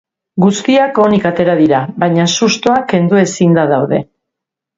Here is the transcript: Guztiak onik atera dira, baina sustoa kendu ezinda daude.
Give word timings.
Guztiak 0.43 0.95
onik 1.03 1.27
atera 1.29 1.55
dira, 1.59 1.81
baina 2.05 2.25
sustoa 2.39 2.79
kendu 2.95 3.21
ezinda 3.27 3.69
daude. 3.75 4.03